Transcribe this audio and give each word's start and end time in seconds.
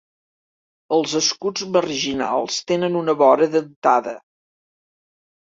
Els 0.95 1.11
escuts 1.19 1.65
marginals 1.75 2.57
tenen 2.73 2.99
una 3.03 3.17
vora 3.21 3.51
dentada. 3.59 4.17